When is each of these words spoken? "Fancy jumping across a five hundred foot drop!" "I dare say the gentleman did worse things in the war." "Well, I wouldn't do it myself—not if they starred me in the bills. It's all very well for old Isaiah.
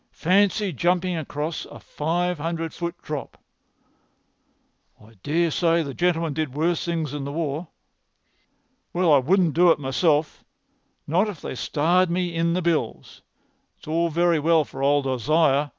"Fancy 0.13 0.73
jumping 0.73 1.15
across 1.15 1.65
a 1.65 1.79
five 1.79 2.39
hundred 2.39 2.73
foot 2.73 2.99
drop!" 3.03 3.37
"I 4.99 5.13
dare 5.21 5.51
say 5.51 5.83
the 5.83 5.93
gentleman 5.93 6.33
did 6.33 6.55
worse 6.55 6.83
things 6.83 7.13
in 7.13 7.23
the 7.23 7.31
war." 7.31 7.67
"Well, 8.93 9.13
I 9.13 9.19
wouldn't 9.19 9.53
do 9.53 9.69
it 9.69 9.77
myself—not 9.77 11.29
if 11.29 11.39
they 11.41 11.53
starred 11.53 12.09
me 12.09 12.33
in 12.33 12.53
the 12.53 12.63
bills. 12.63 13.21
It's 13.77 13.87
all 13.87 14.09
very 14.09 14.39
well 14.39 14.65
for 14.65 14.81
old 14.81 15.05
Isaiah. 15.05 15.69